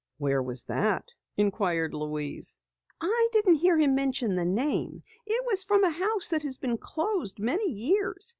"Where 0.17 0.41
was 0.41 0.63
that?" 0.63 1.13
inquired 1.37 1.93
Louise. 1.93 2.57
"I 2.99 3.29
didn't 3.33 3.53
hear 3.57 3.77
him 3.77 3.93
mention 3.93 4.33
the 4.33 4.45
name. 4.45 5.03
It 5.27 5.45
was 5.45 5.63
from 5.63 5.83
a 5.83 5.91
house 5.91 6.27
that 6.29 6.41
has 6.41 6.57
been 6.57 6.79
closed 6.79 7.37
many 7.37 7.69
years. 7.69 8.27